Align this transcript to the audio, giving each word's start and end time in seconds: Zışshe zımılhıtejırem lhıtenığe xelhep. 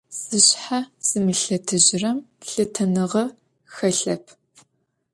Zışshe 0.21 0.79
zımılhıtejırem 1.07 2.17
lhıtenığe 2.47 3.23
xelhep. 3.73 4.25